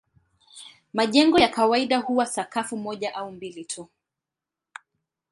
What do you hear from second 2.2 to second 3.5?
sakafu moja au